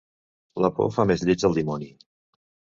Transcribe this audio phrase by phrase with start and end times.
[0.65, 1.93] La por fa més lleig el dimoni.